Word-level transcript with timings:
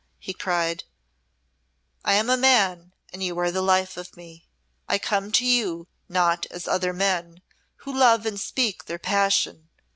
he 0.17 0.33
cried; 0.33 0.83
"I 2.03 2.13
am 2.15 2.27
a 2.27 2.35
man 2.35 2.91
and 3.13 3.21
you 3.21 3.37
are 3.37 3.51
the 3.51 3.61
life 3.61 3.97
of 3.97 4.17
me! 4.17 4.47
I 4.89 4.97
come 4.97 5.31
to 5.33 5.45
you 5.45 5.87
not 6.09 6.47
as 6.47 6.67
other 6.67 6.91
men, 6.91 7.43
who 7.81 7.95
love 7.95 8.25
and 8.25 8.39
speak 8.39 8.85
their 8.85 8.97
passion. 8.97 9.69